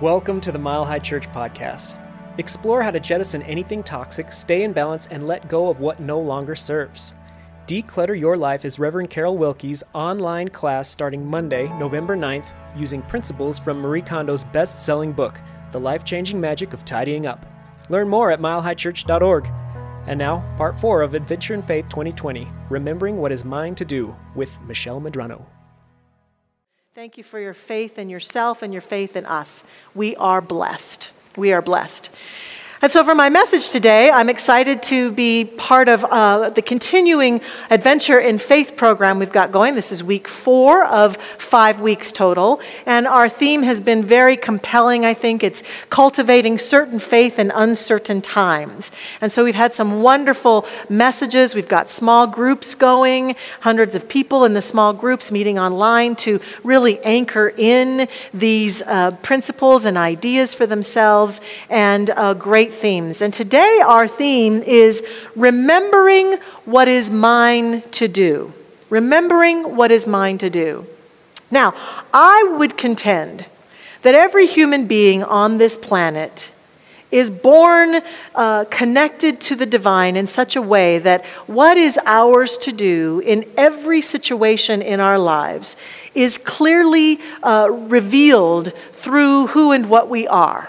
[0.00, 1.96] Welcome to the Mile High Church podcast.
[2.38, 6.18] Explore how to jettison anything toxic, stay in balance, and let go of what no
[6.18, 7.14] longer serves.
[7.68, 12.46] Declutter Your Life is Reverend Carol Wilkie's online class starting Monday, November 9th,
[12.76, 17.46] using principles from Marie Kondo's best selling book, The Life Changing Magic of Tidying Up.
[17.88, 19.48] Learn more at milehighchurch.org.
[20.08, 24.16] And now, part four of Adventure in Faith 2020 Remembering What Is Mine to Do
[24.34, 25.46] with Michelle Medrano.
[26.94, 29.64] Thank you for your faith in yourself and your faith in us.
[29.96, 31.10] We are blessed.
[31.36, 32.08] We are blessed.
[32.84, 37.40] And so, for my message today, I'm excited to be part of uh, the continuing
[37.70, 39.74] Adventure in Faith program we've got going.
[39.74, 42.60] This is week four of five weeks total.
[42.84, 45.42] And our theme has been very compelling, I think.
[45.42, 48.92] It's cultivating certain faith in uncertain times.
[49.22, 51.54] And so, we've had some wonderful messages.
[51.54, 56.38] We've got small groups going, hundreds of people in the small groups meeting online to
[56.62, 61.40] really anchor in these uh, principles and ideas for themselves,
[61.70, 63.22] and a great themes.
[63.22, 68.52] And today, our theme is remembering what is mine to do.
[68.90, 70.86] Remembering what is mine to do.
[71.50, 71.74] Now,
[72.12, 73.46] I would contend
[74.02, 76.52] that every human being on this planet
[77.14, 78.00] is born
[78.34, 83.22] uh, connected to the divine in such a way that what is ours to do
[83.24, 85.76] in every situation in our lives
[86.14, 90.68] is clearly uh, revealed through who and what we are.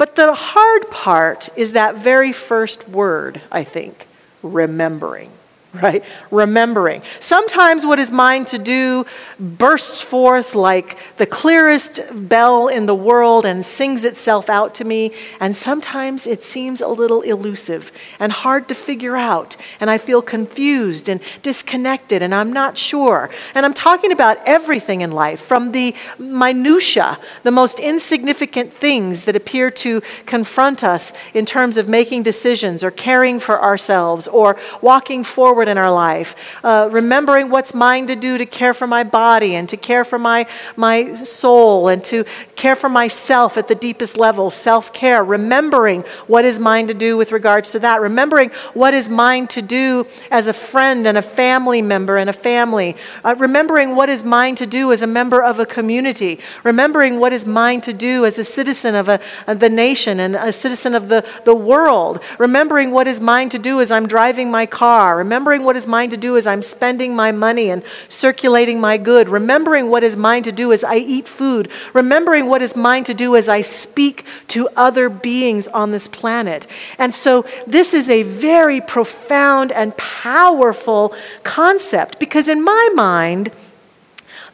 [0.00, 4.08] But the hard part is that very first word, I think
[4.42, 5.30] remembering
[5.82, 6.04] right?
[6.30, 7.02] Remembering.
[7.20, 9.06] Sometimes what is mine to do
[9.38, 15.12] bursts forth like the clearest bell in the world and sings itself out to me.
[15.38, 19.56] And sometimes it seems a little elusive and hard to figure out.
[19.78, 23.30] And I feel confused and disconnected and I'm not sure.
[23.54, 29.36] And I'm talking about everything in life from the minutiae, the most insignificant things that
[29.36, 35.22] appear to confront us in terms of making decisions or caring for ourselves or walking
[35.22, 36.34] forward forward in our life.
[36.64, 40.18] Uh, remembering what's mine to do to care for my body and to care for
[40.18, 42.24] my, my soul and to
[42.56, 45.22] care for myself at the deepest level, self care.
[45.22, 48.00] Remembering what is mine to do with regards to that.
[48.00, 52.38] Remembering what is mine to do as a friend and a family member and a
[52.50, 52.96] family.
[53.22, 56.40] Uh, remembering what is mine to do as a member of a community.
[56.64, 60.36] Remembering what is mine to do as a citizen of, a, of the nation and
[60.36, 62.18] a citizen of the, the world.
[62.38, 65.18] Remembering what is mine to do as I'm driving my car.
[65.18, 68.96] Remembering remembering what is mine to do as I'm spending my money and circulating my
[68.96, 73.02] good, remembering what is mine to do as I eat food, remembering what is mine
[73.04, 76.68] to do as I speak to other beings on this planet.
[76.98, 81.12] And so this is a very profound and powerful
[81.42, 83.50] concept because, in my mind,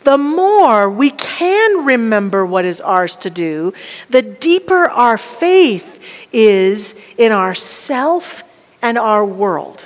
[0.05, 3.75] the more we can remember what is ours to do,
[4.09, 6.01] the deeper our faith
[6.33, 8.45] is in ourself
[8.81, 9.86] and our world.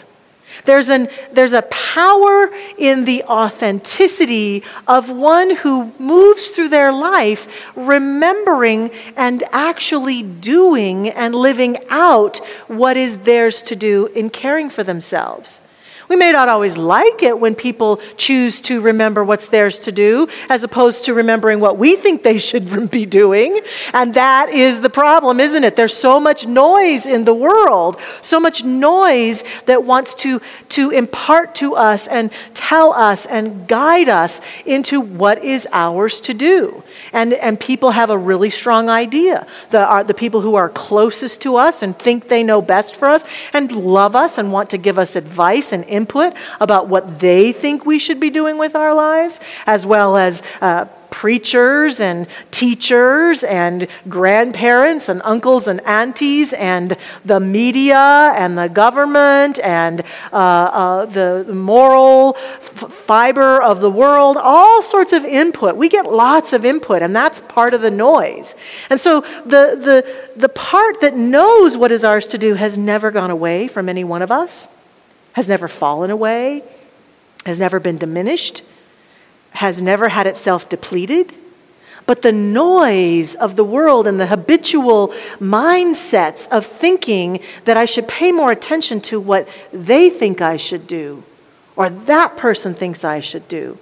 [0.71, 2.49] There's, an, there's a power
[2.79, 11.35] in the authenticity of one who moves through their life remembering and actually doing and
[11.35, 12.39] living out
[12.69, 15.61] what is theirs to do in caring for themselves.
[16.11, 20.27] We may not always like it when people choose to remember what's theirs to do
[20.49, 23.61] as opposed to remembering what we think they should be doing.
[23.95, 25.77] And that is the problem, isn't it?
[25.77, 31.55] There's so much noise in the world, so much noise that wants to, to impart
[31.57, 36.83] to us and tell us and guide us into what is ours to do.
[37.13, 39.47] And, and people have a really strong idea.
[39.71, 43.09] The, are, the people who are closest to us and think they know best for
[43.09, 47.53] us and love us and want to give us advice and input about what they
[47.53, 53.45] think we should be doing with our lives, as well as uh, preachers and teachers
[53.45, 61.07] and grandparents and uncles and aunties and the media and the government and uh, uh,
[61.07, 65.77] the moral f- fiber of the world, all sorts of input.
[65.77, 68.55] We get lots of input, and that's part of the noise.
[68.89, 73.11] And so the, the, the part that knows what is ours to do has never
[73.11, 74.69] gone away from any one of us,
[75.33, 76.63] has never fallen away,
[77.45, 78.63] has never been diminished
[79.53, 81.35] has never had itself depleted.
[82.07, 85.09] But the noise of the world and the habitual
[85.39, 90.87] mindsets of thinking that I should pay more attention to what they think I should
[90.87, 91.23] do,
[91.77, 93.79] or that person thinks I should do,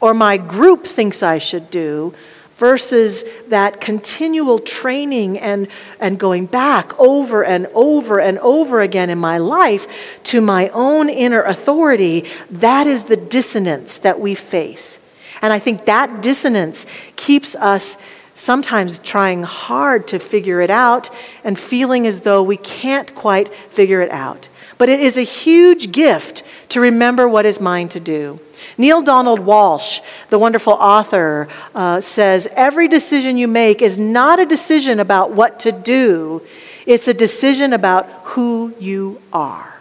[0.00, 2.14] or my group thinks I should do,
[2.56, 5.68] versus that continual training and,
[5.98, 11.08] and going back over and over and over again in my life to my own
[11.08, 15.00] inner authority, that is the dissonance that we face.
[15.40, 17.96] And I think that dissonance keeps us
[18.34, 21.10] sometimes trying hard to figure it out
[21.44, 24.48] and feeling as though we can't quite figure it out.
[24.78, 28.40] But it is a huge gift to remember what is mine to do.
[28.78, 30.00] Neale Donald Walsch,
[30.30, 35.60] the wonderful author, uh, says every decision you make is not a decision about what
[35.60, 36.42] to do,
[36.86, 39.72] it's a decision about who you are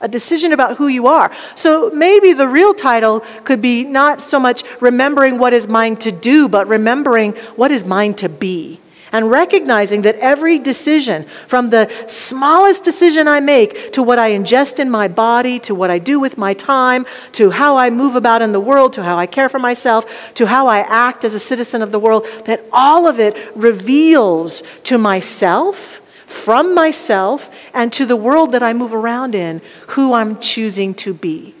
[0.00, 1.30] a decision about who you are.
[1.54, 6.10] So maybe the real title could be not so much remembering what is mine to
[6.10, 8.80] do, but remembering what is mine to be.
[9.12, 14.78] And recognizing that every decision, from the smallest decision I make to what I ingest
[14.78, 18.40] in my body, to what I do with my time, to how I move about
[18.40, 21.40] in the world, to how I care for myself, to how I act as a
[21.40, 28.06] citizen of the world, that all of it reveals to myself from myself and to
[28.06, 31.54] the world that I move around in who I'm choosing to be.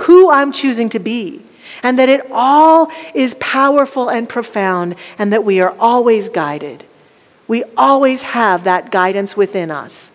[0.00, 1.42] Who I'm choosing to be.
[1.82, 6.84] And that it all is powerful and profound, and that we are always guided.
[7.48, 10.12] We always have that guidance within us.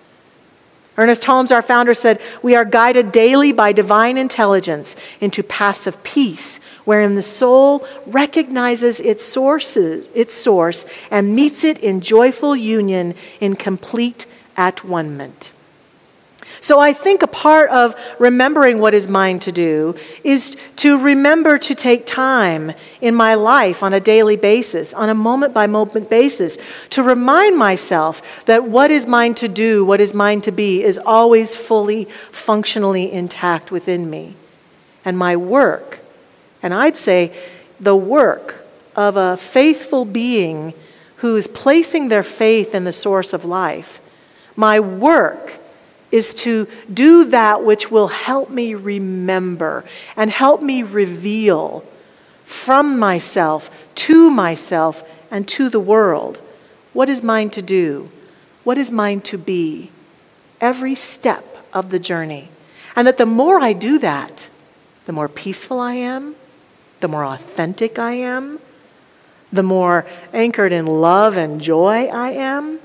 [0.97, 6.03] Ernest Holmes, our founder, said, We are guided daily by divine intelligence into paths of
[6.03, 13.15] peace, wherein the soul recognizes its sources, its source, and meets it in joyful union
[13.39, 14.25] in complete
[14.57, 15.53] at one-ment.
[16.61, 21.57] So I think a part of remembering what is mine to do is to remember
[21.57, 26.07] to take time in my life on a daily basis, on a moment by moment
[26.07, 26.59] basis,
[26.91, 30.99] to remind myself that what is mine to do, what is mine to be, is
[30.99, 34.35] always fully, functionally intact within me.
[35.03, 35.99] And my work,
[36.61, 37.35] and I'd say
[37.79, 38.63] the work
[38.95, 40.75] of a faithful being
[41.17, 43.99] who is placing their faith in the source of life,
[44.55, 45.57] my work
[46.11, 49.83] is to do that which will help me remember
[50.15, 51.83] and help me reveal
[52.43, 56.37] from myself to myself and to the world
[56.93, 58.09] what is mine to do,
[58.63, 59.89] what is mine to be,
[60.59, 62.49] every step of the journey.
[62.95, 64.49] And that the more I do that,
[65.05, 66.35] the more peaceful I am,
[66.99, 68.59] the more authentic I am,
[69.53, 72.79] the more anchored in love and joy I am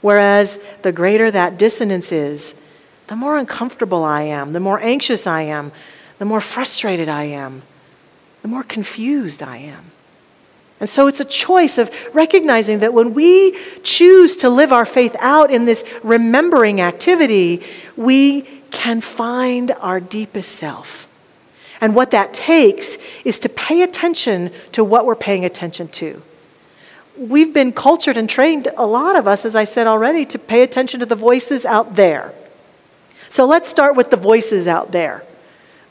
[0.00, 2.54] Whereas the greater that dissonance is,
[3.08, 5.72] the more uncomfortable I am, the more anxious I am,
[6.18, 7.62] the more frustrated I am,
[8.42, 9.92] the more confused I am.
[10.80, 15.16] And so it's a choice of recognizing that when we choose to live our faith
[15.18, 17.64] out in this remembering activity,
[17.96, 21.08] we can find our deepest self.
[21.80, 26.22] And what that takes is to pay attention to what we're paying attention to
[27.18, 30.62] we've been cultured and trained, a lot of us, as I said already, to pay
[30.62, 32.32] attention to the voices out there.
[33.28, 35.24] So let's start with the voices out there.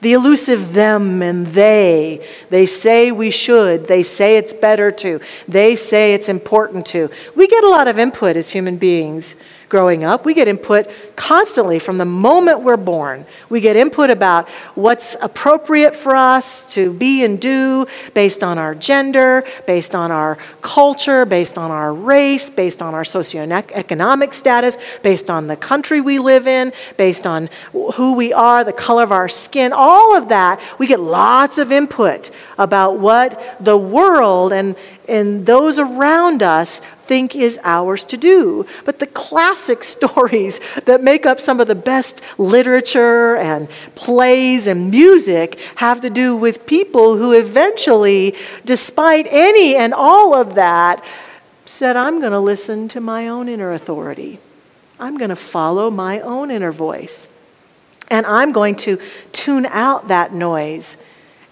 [0.02, 2.26] The elusive them and they.
[2.50, 3.88] They say we should.
[3.88, 5.20] They say it's better to.
[5.48, 7.10] They say it's important to.
[7.36, 9.36] We get a lot of input as human beings
[9.70, 10.26] growing up.
[10.26, 13.26] We get input constantly from the moment we're born.
[13.50, 18.76] We get input about what's appropriate for us to be and do based on our
[18.76, 25.30] gender, based on our culture, based on our race, based on our socioeconomic status, based
[25.30, 29.28] on the country we live in, based on who we are, the color of our
[29.28, 30.62] skin, all of that.
[30.80, 34.76] We get lots of input about what the world and,
[35.08, 38.66] and those around us think is ours to do.
[38.86, 44.92] But the classic stories that make up some of the best literature and plays and
[44.92, 48.36] music have to do with people who eventually,
[48.66, 51.04] despite any and all of that,
[51.66, 54.40] said, I'm going to listen to my own inner authority.
[55.00, 57.30] I'm going to follow my own inner voice.
[58.10, 59.00] And I'm going to
[59.34, 60.98] tune out that noise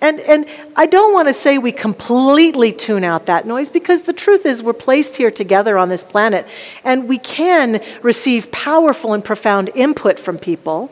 [0.02, 4.14] and, and I don't want to say we completely tune out that noise because the
[4.14, 6.46] truth is we're placed here together on this planet
[6.84, 10.92] and we can receive powerful and profound input from people.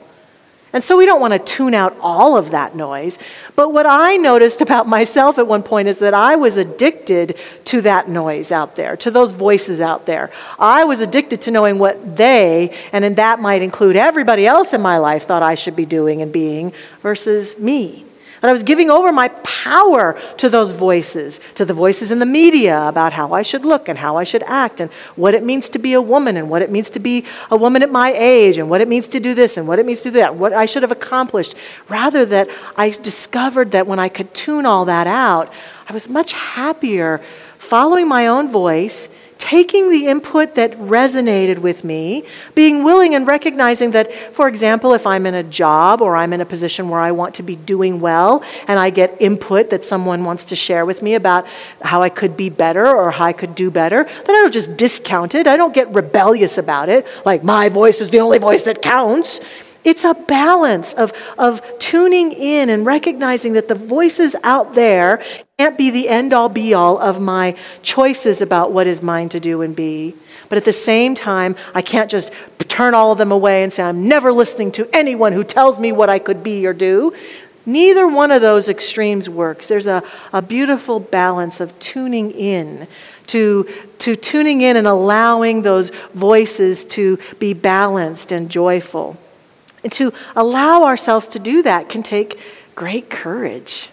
[0.71, 3.19] And so we don't want to tune out all of that noise.
[3.55, 7.81] But what I noticed about myself at one point is that I was addicted to
[7.81, 10.31] that noise out there, to those voices out there.
[10.57, 14.97] I was addicted to knowing what they, and that might include everybody else in my
[14.97, 18.05] life, thought I should be doing and being versus me.
[18.43, 22.25] And I was giving over my power to those voices, to the voices in the
[22.25, 25.69] media about how I should look and how I should act and what it means
[25.69, 28.57] to be a woman and what it means to be a woman at my age
[28.57, 30.51] and what it means to do this and what it means to do that, what
[30.51, 31.55] I should have accomplished.
[31.87, 35.49] Rather that I discovered that when I could tune all that out,
[35.87, 37.21] I was much happier
[37.57, 39.07] following my own voice
[39.43, 42.23] taking the input that resonated with me,
[42.55, 46.39] being willing and recognizing that, for example, if I'm in a job or I'm in
[46.39, 50.23] a position where I want to be doing well and I get input that someone
[50.23, 51.45] wants to share with me about
[51.81, 54.77] how I could be better or how I could do better, then I don't just
[54.77, 55.45] discount it.
[55.45, 59.41] I don't get rebellious about it, like my voice is the only voice that counts.
[59.83, 65.21] It's a balance of, of tuning in and recognizing that the voices out there
[65.63, 69.39] can't be the end all be all of my choices about what is mine to
[69.39, 70.13] do and be.
[70.49, 72.33] But at the same time, I can't just
[72.67, 75.93] turn all of them away and say, I'm never listening to anyone who tells me
[75.93, 77.15] what I could be or do.
[77.65, 79.69] Neither one of those extremes works.
[79.69, 80.03] There's a,
[80.33, 82.85] a beautiful balance of tuning in,
[83.27, 89.15] to, to tuning in and allowing those voices to be balanced and joyful.
[89.81, 92.37] And to allow ourselves to do that can take
[92.75, 93.87] great courage.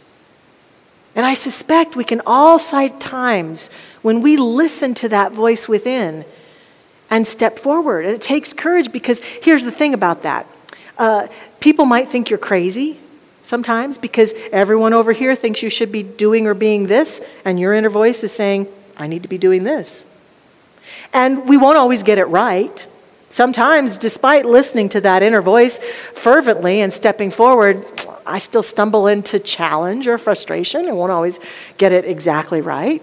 [1.15, 3.71] And I suspect we can all cite times
[4.03, 6.25] when we listen to that voice within
[7.11, 8.05] and step forward.
[8.05, 10.47] And it takes courage because here's the thing about that
[10.99, 11.29] uh,
[11.61, 13.01] people might think you're crazy
[13.43, 17.75] sometimes because everyone over here thinks you should be doing or being this, and your
[17.75, 20.07] inner voice is saying, I need to be doing this.
[21.13, 22.87] And we won't always get it right.
[23.29, 25.79] Sometimes, despite listening to that inner voice
[26.15, 27.85] fervently and stepping forward,
[28.31, 30.87] I still stumble into challenge or frustration.
[30.87, 31.41] I won't always
[31.79, 33.03] get it exactly right.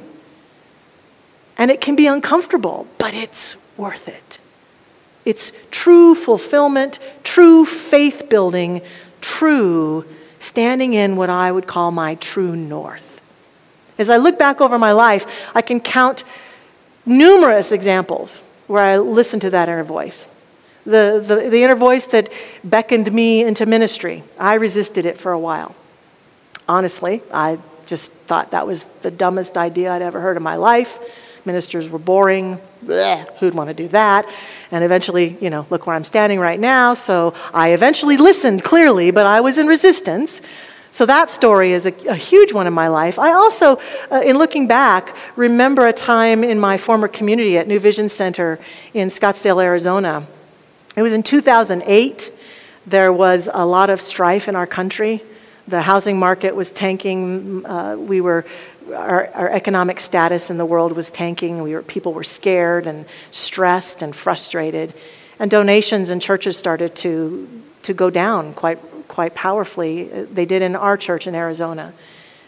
[1.58, 4.40] And it can be uncomfortable, but it's worth it.
[5.26, 8.82] It's true fulfillment, true faith building,
[9.20, 10.06] true
[10.40, 13.20] standing in what I would call my true north.
[13.98, 16.24] As I look back over my life, I can count
[17.06, 20.30] numerous examples where I listened to that inner voice.
[20.88, 22.32] The, the, the inner voice that
[22.64, 25.76] beckoned me into ministry, I resisted it for a while.
[26.66, 30.98] Honestly, I just thought that was the dumbest idea I'd ever heard in my life.
[31.44, 32.58] Ministers were boring.
[32.86, 34.26] Blech, who'd want to do that?
[34.72, 36.94] And eventually, you know, look where I'm standing right now.
[36.94, 40.42] So I eventually listened clearly, but I was in resistance.
[40.90, 43.20] So that story is a, a, huge one in my life.
[43.20, 43.78] I also,
[44.10, 48.58] uh, in looking back, remember a time in my former community at New Vision Center
[48.94, 50.26] in Scottsdale, Arizona.
[50.98, 52.34] It was in 2008.
[52.88, 55.22] There was a lot of strife in our country.
[55.68, 57.64] The housing market was tanking.
[57.68, 58.46] Uh, we were,
[58.96, 61.62] our, our, economic status in the world was tanking.
[61.62, 64.96] We were, people were scared and stressed and frustrated.
[65.38, 67.48] And donations and churches started to,
[67.84, 70.06] to go down quite quite powerfully.
[70.06, 71.94] They did in our church in Arizona.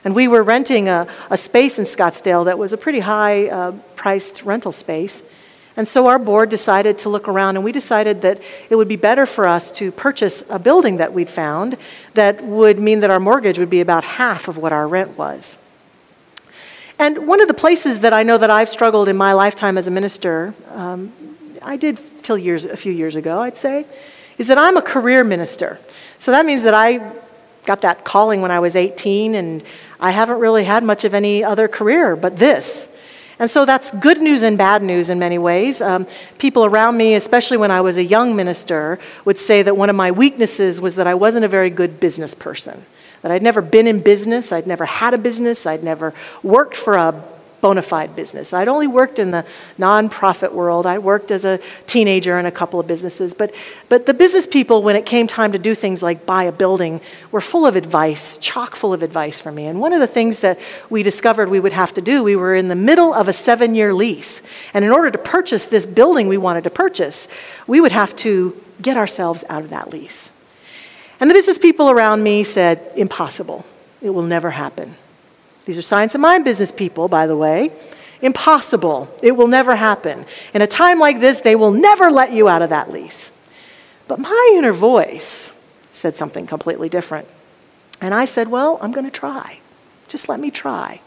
[0.03, 3.73] And we were renting a, a space in Scottsdale that was a pretty high uh,
[3.95, 5.23] priced rental space.
[5.77, 8.95] And so our board decided to look around, and we decided that it would be
[8.95, 11.77] better for us to purchase a building that we'd found
[12.15, 15.63] that would mean that our mortgage would be about half of what our rent was.
[16.97, 19.87] And one of the places that I know that I've struggled in my lifetime as
[19.87, 21.13] a minister, um,
[21.61, 23.85] I did till years, a few years ago, I'd say,
[24.37, 25.79] is that I'm a career minister.
[26.17, 27.13] So that means that I
[27.65, 29.63] got that calling when I was 18, and
[29.99, 32.89] I haven't really had much of any other career but this.
[33.39, 35.81] And so that's good news and bad news in many ways.
[35.81, 36.05] Um,
[36.37, 39.95] people around me, especially when I was a young minister, would say that one of
[39.95, 42.85] my weaknesses was that I wasn't a very good business person.
[43.21, 46.95] That I'd never been in business, I'd never had a business, I'd never worked for
[46.95, 47.23] a
[47.61, 48.53] bona fide business.
[48.53, 49.45] I'd only worked in the
[49.77, 50.85] nonprofit world.
[50.85, 53.33] I worked as a teenager in a couple of businesses.
[53.33, 53.53] But,
[53.89, 57.01] but the business people, when it came time to do things like buy a building,
[57.31, 59.65] were full of advice, chock full of advice for me.
[59.65, 62.55] And one of the things that we discovered we would have to do, we were
[62.55, 64.41] in the middle of a seven year lease.
[64.73, 67.27] And in order to purchase this building we wanted to purchase,
[67.67, 70.31] we would have to get ourselves out of that lease.
[71.19, 73.65] And the business people around me said, impossible.
[74.01, 74.95] It will never happen.
[75.69, 77.71] These are Science of Mind business people, by the way.
[78.23, 79.07] Impossible.
[79.21, 80.25] It will never happen.
[80.51, 83.31] In a time like this, they will never let you out of that lease.
[84.07, 85.51] But my inner voice
[85.91, 87.27] said something completely different.
[88.01, 89.59] And I said, Well, I'm going to try.
[90.07, 91.01] Just let me try.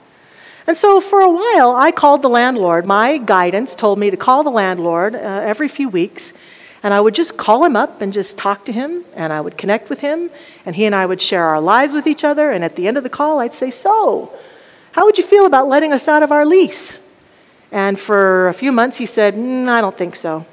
[0.69, 2.87] And so for a while, I called the landlord.
[2.87, 6.35] My guidance told me to call the landlord uh, every few weeks.
[6.85, 9.57] And I would just call him up and just talk to him, and I would
[9.57, 10.31] connect with him,
[10.67, 12.51] and he and I would share our lives with each other.
[12.51, 14.33] And at the end of the call, I'd say, So,
[14.93, 17.01] how would you feel about letting us out of our lease?
[17.71, 20.47] And for a few months, he said, mm, I don't think so.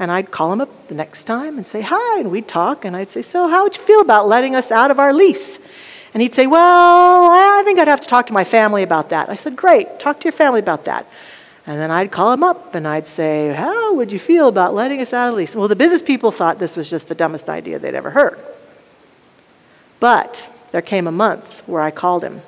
[0.00, 2.20] And I'd call him up the next time and say, Hi.
[2.20, 2.86] And we'd talk.
[2.86, 5.60] And I'd say, So, how would you feel about letting us out of our lease?
[6.14, 9.28] And he'd say, Well, I think I'd have to talk to my family about that.
[9.28, 10.00] I said, Great.
[10.00, 11.06] Talk to your family about that.
[11.66, 15.02] And then I'd call him up and I'd say, How would you feel about letting
[15.02, 15.54] us out of the lease?
[15.54, 18.38] Well, the business people thought this was just the dumbest idea they'd ever heard.
[20.00, 22.40] But there came a month where I called him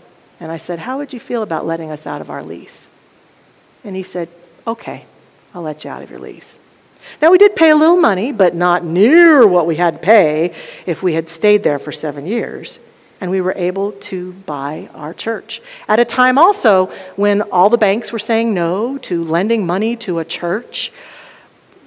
[0.42, 2.90] and I said, How would you feel about letting us out of our lease?
[3.84, 4.28] And he said,
[4.66, 5.06] Okay.
[5.54, 6.58] I'll let you out of your lease.
[7.20, 10.54] Now, we did pay a little money, but not near what we had to pay
[10.87, 12.78] if we had stayed there for seven years.
[13.20, 15.62] And we were able to buy our church.
[15.87, 20.18] At a time also when all the banks were saying no to lending money to
[20.18, 20.90] a church,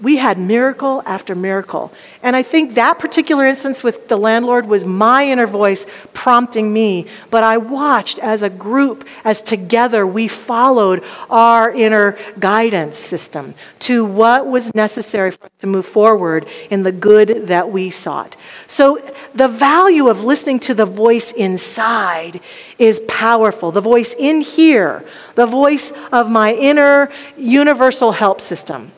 [0.01, 1.93] we had miracle after miracle.
[2.21, 7.07] And I think that particular instance with the landlord was my inner voice prompting me.
[7.31, 14.03] But I watched as a group, as together we followed our inner guidance system to
[14.03, 18.35] what was necessary to move forward in the good that we sought.
[18.67, 18.97] So
[19.33, 22.41] the value of listening to the voice inside
[22.77, 23.71] is powerful.
[23.71, 28.91] The voice in here, the voice of my inner universal help system.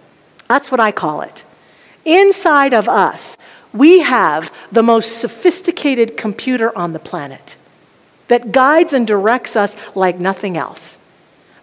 [0.47, 1.43] That's what I call it.
[2.05, 3.37] Inside of us,
[3.73, 7.55] we have the most sophisticated computer on the planet
[8.27, 10.99] that guides and directs us like nothing else.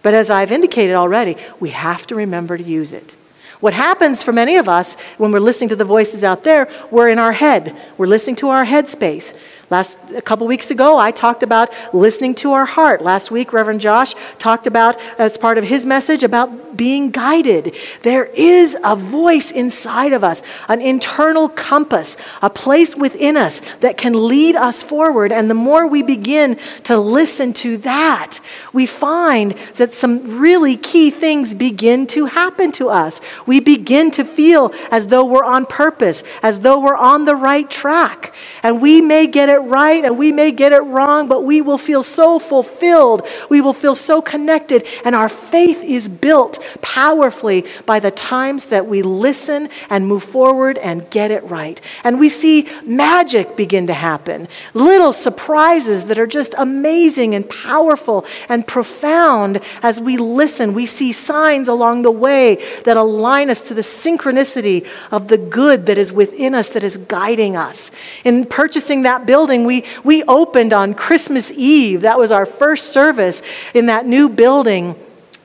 [0.01, 3.15] But as I've indicated already, we have to remember to use it.
[3.59, 7.09] What happens for many of us when we're listening to the voices out there, we're
[7.09, 7.75] in our head.
[7.97, 9.33] We're listening to our head space.
[9.71, 13.01] Last a couple weeks ago, I talked about listening to our heart.
[13.01, 17.75] Last week, Reverend Josh talked about, as part of his message, about being guided.
[18.03, 23.97] There is a voice inside of us, an internal compass, a place within us that
[23.97, 25.31] can lead us forward.
[25.31, 28.39] And the more we begin to listen to that,
[28.71, 33.19] we find that some really key things begin to happen to us.
[33.47, 37.69] We begin to feel as though we're on purpose, as though we're on the right
[37.69, 38.33] track.
[38.61, 41.77] And we may get it right and we may get it wrong, but we will
[41.77, 43.27] feel so fulfilled.
[43.49, 44.85] We will feel so connected.
[45.03, 50.77] And our faith is built powerfully by the times that we listen and move forward
[50.77, 51.79] and get it right.
[52.03, 58.25] And we see magic begin to happen little surprises that are just amazing and powerful
[58.49, 60.73] and profound as we listen.
[60.73, 65.85] We see signs along the way that align us to the synchronicity of the good
[65.85, 67.91] that is within us, that is guiding us.
[68.23, 69.65] In purchasing that building, building.
[69.65, 72.01] We, we opened on Christmas Eve.
[72.01, 73.43] That was our first service
[73.75, 74.95] in that new building.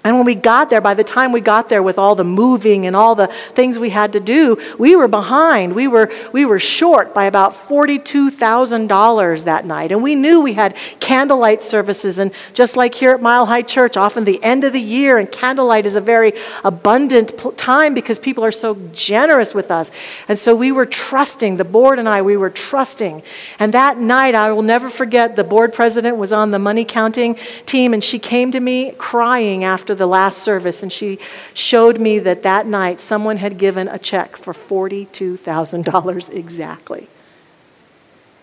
[0.02, 2.86] And when we got there, by the time we got there with all the moving
[2.86, 5.74] and all the things we had to do, we were behind.
[5.74, 9.92] We were, we were short by about $42,000 that night.
[9.92, 12.18] And we knew we had candlelight services.
[12.18, 15.30] And just like here at Mile High Church, often the end of the year, and
[15.30, 16.32] candlelight is a very
[16.64, 19.92] abundant time because people are so generous with us.
[20.28, 23.22] And so we were trusting, the board and I, we were trusting.
[23.58, 27.36] And that night, I will never forget, the board president was on the money counting
[27.66, 31.18] team, and she came to me crying after after the last service, and she
[31.52, 37.08] showed me that that night someone had given a check for $42,000 exactly.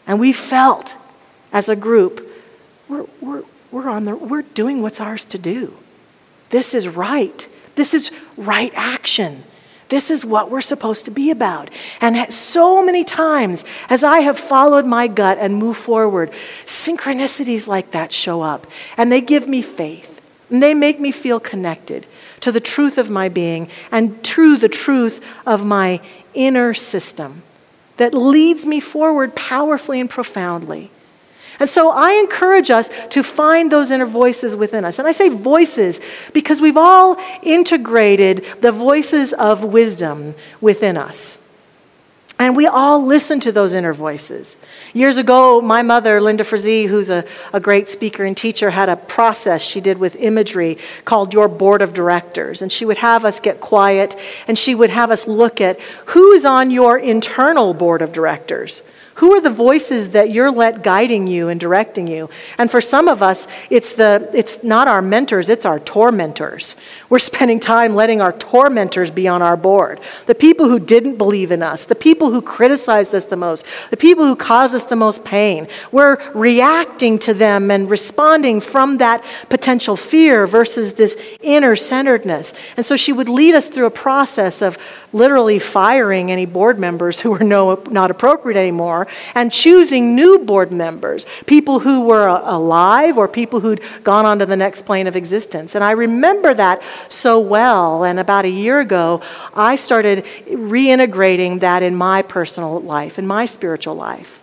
[0.05, 0.97] And we felt
[1.53, 2.21] as a group,
[2.89, 5.73] we're, we're, we're, on the, we're doing what's ours to do.
[6.49, 7.47] This is right.
[7.75, 9.43] This is right action.
[9.87, 11.69] This is what we're supposed to be about.
[12.01, 16.33] And so many times, as I have followed my gut and moved forward,
[16.65, 20.16] synchronicities like that show up, and they give me faith.
[20.49, 22.07] And they make me feel connected
[22.41, 25.99] to the truth of my being and to the truth of my
[26.33, 27.43] inner system
[27.97, 30.91] that leads me forward powerfully and profoundly.
[31.59, 34.99] And so I encourage us to find those inner voices within us.
[34.99, 35.99] And I say voices
[36.31, 41.41] because we've all integrated the voices of wisdom within us.
[42.39, 44.57] And we all listen to those inner voices.
[44.93, 48.95] Years ago, my mother, Linda Frazee, who's a, a great speaker and teacher, had a
[48.95, 52.61] process she did with imagery called Your Board of Directors.
[52.61, 54.15] And she would have us get quiet
[54.47, 58.83] and she would have us look at who is on your internal board of directors.
[59.17, 62.29] Who are the voices that you're let guiding you and directing you?
[62.59, 66.75] And for some of us, it's, the, it's not our mentors, it's our tormentors.
[67.09, 69.99] We're spending time letting our tormentors be on our board.
[70.27, 73.97] The people who didn't believe in us, the people who criticized us the most, the
[73.97, 75.67] people who caused us the most pain.
[75.91, 82.53] We're reacting to them and responding from that potential fear versus this inner centeredness.
[82.75, 84.77] And so she would lead us through a process of
[85.11, 90.71] literally firing any board members who were no, not appropriate anymore and choosing new board
[90.71, 95.15] members, people who were alive or people who'd gone on to the next plane of
[95.15, 95.75] existence.
[95.75, 98.03] And I remember that so well.
[98.03, 99.21] And about a year ago,
[99.53, 104.41] I started reintegrating that in my personal life, in my spiritual life.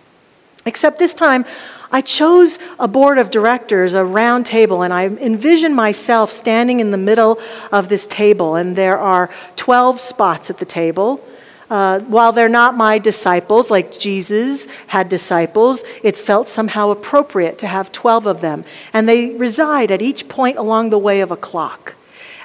[0.67, 1.45] Except this time,
[1.93, 6.91] I chose a board of directors, a round table, and I envision myself standing in
[6.91, 7.39] the middle
[7.71, 8.57] of this table.
[8.57, 11.25] And there are 12 spots at the table.
[11.75, 17.67] Uh, while they're not my disciples, like Jesus had disciples, it felt somehow appropriate to
[17.67, 18.65] have 12 of them.
[18.93, 21.97] And they reside at each point along the way of a clock.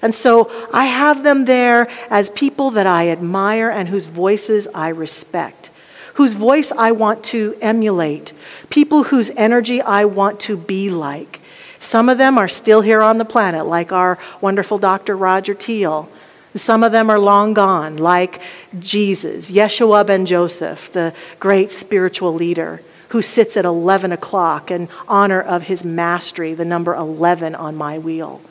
[0.02, 4.88] And so I have them there as people that I admire and whose voices I
[4.88, 5.70] respect,
[6.16, 8.34] whose voice I want to emulate,
[8.72, 11.40] people whose energy I want to be like.
[11.78, 15.16] Some of them are still here on the planet, like our wonderful Dr.
[15.16, 16.10] Roger Teel.
[16.56, 18.42] Some of them are long gone, like
[18.80, 25.42] Jesus, Yeshua ben Joseph, the great spiritual leader who sits at 11 o'clock in honor
[25.42, 28.42] of his mastery, the number 11 on my wheel.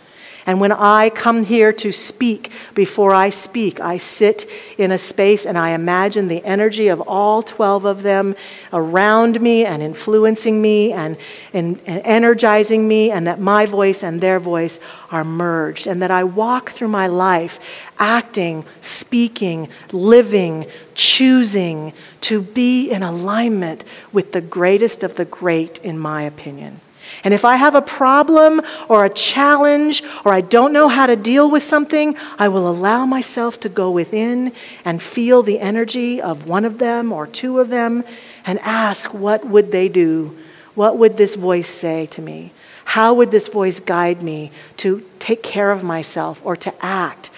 [0.49, 5.45] And when I come here to speak, before I speak, I sit in a space
[5.45, 8.35] and I imagine the energy of all 12 of them
[8.73, 11.19] around me and influencing me and,
[11.53, 14.81] and, and energizing me, and that my voice and their voice
[15.11, 15.87] are merged.
[15.87, 17.61] And that I walk through my life
[17.99, 23.85] acting, speaking, living, choosing to be in alignment
[24.15, 26.81] with the greatest of the great, in my opinion.
[27.25, 31.17] And if I have a problem or a challenge or I don't know how to
[31.17, 34.53] deal with something, I will allow myself to go within
[34.85, 38.05] and feel the energy of one of them or two of them
[38.47, 40.37] and ask, what would they do?
[40.75, 42.53] What would this voice say to me?
[42.85, 47.31] How would this voice guide me to take care of myself or to act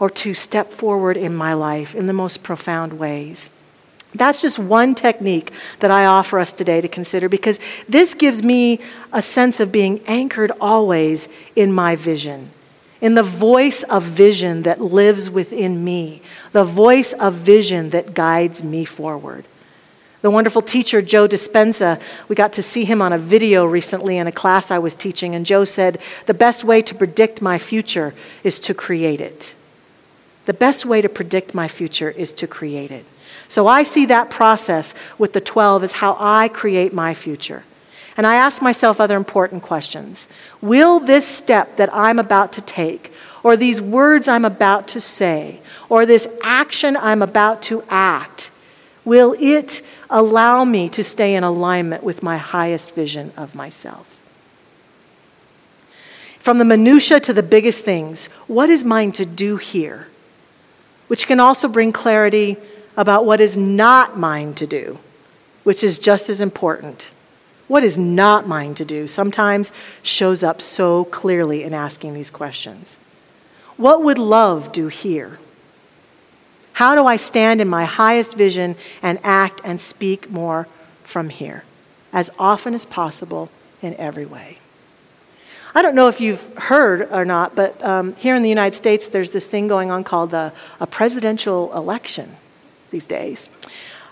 [0.00, 3.50] or to step forward in my life in the most profound ways?
[4.14, 8.80] That's just one technique that I offer us today to consider because this gives me
[9.12, 12.50] a sense of being anchored always in my vision,
[13.00, 18.64] in the voice of vision that lives within me, the voice of vision that guides
[18.64, 19.44] me forward.
[20.20, 24.26] The wonderful teacher, Joe Dispenza, we got to see him on a video recently in
[24.26, 28.14] a class I was teaching, and Joe said, The best way to predict my future
[28.42, 29.54] is to create it.
[30.46, 33.04] The best way to predict my future is to create it.
[33.48, 37.64] So I see that process with the 12 as how I create my future.
[38.16, 40.28] And I ask myself other important questions.
[40.60, 45.60] Will this step that I'm about to take, or these words I'm about to say,
[45.88, 48.50] or this action I'm about to act,
[49.04, 54.20] will it allow me to stay in alignment with my highest vision of myself?
[56.38, 60.08] From the minutia to the biggest things, what is mine to do here?
[61.06, 62.56] Which can also bring clarity
[62.98, 64.98] about what is not mine to do,
[65.62, 67.12] which is just as important.
[67.68, 72.98] What is not mine to do sometimes shows up so clearly in asking these questions.
[73.76, 75.38] What would love do here?
[76.72, 80.66] How do I stand in my highest vision and act and speak more
[81.04, 81.62] from here,
[82.12, 83.48] as often as possible
[83.80, 84.58] in every way?
[85.72, 89.06] I don't know if you've heard or not, but um, here in the United States,
[89.06, 92.36] there's this thing going on called the, a presidential election
[92.90, 93.48] these days.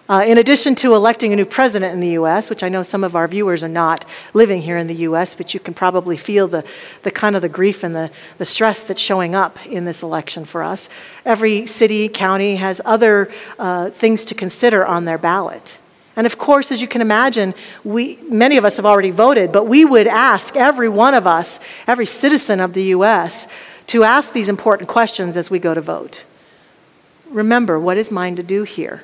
[0.08, 3.02] Uh, in addition to electing a new president in the U.S., which I know some
[3.02, 6.46] of our viewers are not living here in the U.S., but you can probably feel
[6.46, 6.64] the,
[7.02, 10.44] the kind of the grief and the, the stress that's showing up in this election
[10.44, 10.88] for us.
[11.24, 15.80] Every city, county has other uh, things to consider on their ballot.
[16.14, 19.66] And of course, as you can imagine, we, many of us have already voted, but
[19.66, 21.58] we would ask every one of us,
[21.88, 23.48] every citizen of the U.S.,
[23.88, 26.24] to ask these important questions as we go to vote
[27.30, 29.02] remember what is mine to do here?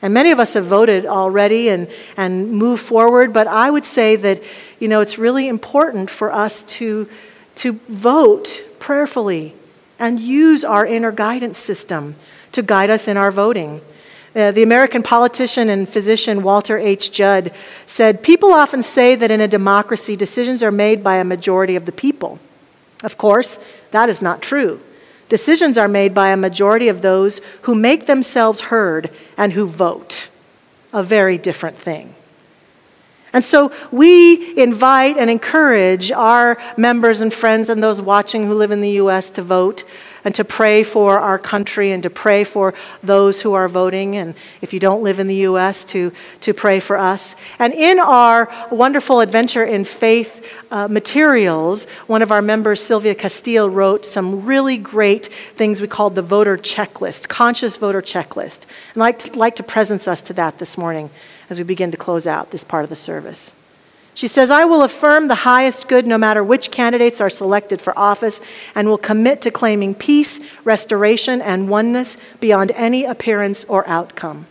[0.00, 4.14] And many of us have voted already and, and moved forward, but I would say
[4.16, 4.40] that,
[4.78, 7.08] you know, it's really important for us to,
[7.56, 9.54] to vote prayerfully
[9.98, 12.14] and use our inner guidance system
[12.52, 13.80] to guide us in our voting.
[14.36, 17.10] Uh, the American politician and physician Walter H.
[17.10, 17.52] Judd
[17.86, 21.86] said People often say that in a democracy, decisions are made by a majority of
[21.86, 22.38] the people.
[23.02, 24.80] Of course, that is not true.
[25.28, 30.28] Decisions are made by a majority of those who make themselves heard and who vote.
[30.92, 32.14] A very different thing.
[33.32, 38.70] And so we invite and encourage our members and friends and those watching who live
[38.70, 39.30] in the U.S.
[39.32, 39.84] to vote
[40.24, 44.16] and to pray for our country and to pray for those who are voting.
[44.16, 47.36] And if you don't live in the U.S., to, to pray for us.
[47.58, 53.68] And in our wonderful adventure in faith uh, materials, one of our members, Sylvia Castillo,
[53.68, 58.66] wrote some really great things we called the voter checklist, conscious voter checklist.
[58.94, 61.10] And I'd like to, like to presence us to that this morning
[61.50, 63.57] as we begin to close out this part of the service.
[64.18, 67.96] She says, I will affirm the highest good no matter which candidates are selected for
[67.96, 68.40] office
[68.74, 74.48] and will commit to claiming peace, restoration, and oneness beyond any appearance or outcome.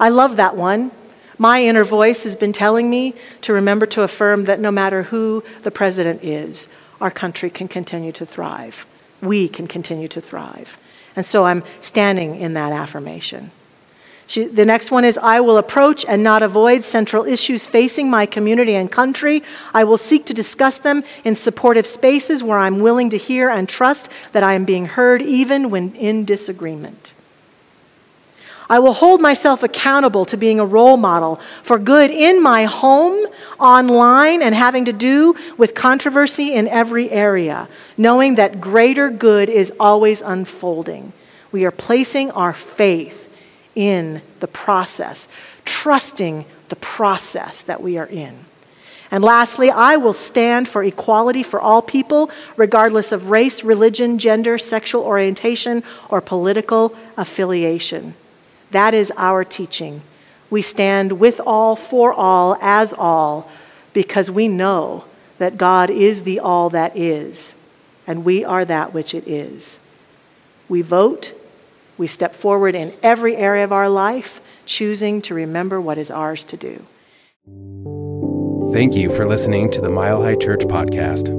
[0.00, 0.92] I love that one.
[1.36, 5.44] My inner voice has been telling me to remember to affirm that no matter who
[5.62, 8.86] the president is, our country can continue to thrive.
[9.20, 10.78] We can continue to thrive.
[11.14, 13.50] And so I'm standing in that affirmation.
[14.28, 18.26] She, the next one is I will approach and not avoid central issues facing my
[18.26, 19.42] community and country.
[19.72, 23.66] I will seek to discuss them in supportive spaces where I'm willing to hear and
[23.66, 27.14] trust that I am being heard, even when in disagreement.
[28.68, 33.26] I will hold myself accountable to being a role model for good in my home,
[33.58, 39.72] online, and having to do with controversy in every area, knowing that greater good is
[39.80, 41.14] always unfolding.
[41.50, 43.27] We are placing our faith
[43.78, 45.28] in the process,
[45.64, 48.34] trusting the process that we are in.
[49.08, 54.58] And lastly, I will stand for equality for all people, regardless of race, religion, gender,
[54.58, 58.14] sexual orientation, or political affiliation.
[58.72, 60.02] That is our teaching.
[60.50, 63.48] We stand with all, for all, as all,
[63.94, 65.04] because we know
[65.38, 67.56] that God is the all that is,
[68.08, 69.78] and we are that which it is.
[70.68, 71.37] We vote
[71.98, 76.44] we step forward in every area of our life, choosing to remember what is ours
[76.44, 76.84] to do.
[78.72, 81.34] Thank you for listening to the Mile High Church podcast.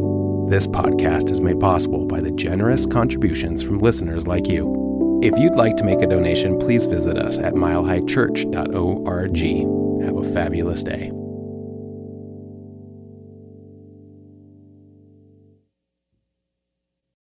[0.50, 5.20] This podcast is made possible by the generous contributions from listeners like you.
[5.22, 10.06] If you'd like to make a donation, please visit us at milehighchurch.org.
[10.06, 11.12] Have a fabulous day.